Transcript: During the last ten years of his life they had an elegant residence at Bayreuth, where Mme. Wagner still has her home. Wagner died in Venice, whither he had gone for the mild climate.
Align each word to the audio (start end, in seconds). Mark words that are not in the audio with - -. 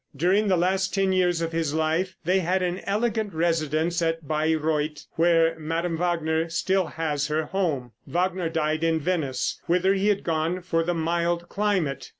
During 0.15 0.47
the 0.47 0.57
last 0.57 0.95
ten 0.95 1.11
years 1.13 1.41
of 1.41 1.51
his 1.51 1.75
life 1.75 2.15
they 2.25 2.39
had 2.39 2.63
an 2.63 2.79
elegant 2.85 3.35
residence 3.35 4.01
at 4.01 4.27
Bayreuth, 4.27 5.05
where 5.11 5.55
Mme. 5.59 5.95
Wagner 5.97 6.49
still 6.49 6.87
has 6.87 7.27
her 7.27 7.43
home. 7.43 7.91
Wagner 8.07 8.49
died 8.49 8.83
in 8.83 8.99
Venice, 8.99 9.61
whither 9.67 9.93
he 9.93 10.07
had 10.07 10.23
gone 10.23 10.61
for 10.63 10.81
the 10.81 10.95
mild 10.95 11.49
climate. 11.49 12.09